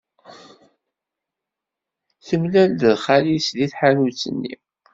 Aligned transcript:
Temlal-d 2.27 2.81
xali-s 3.03 3.47
deg 3.57 3.69
tḥanut-nni. 3.71 4.53